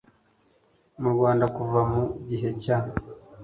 [1.01, 2.77] mu Rwanda kuva mu gihe cya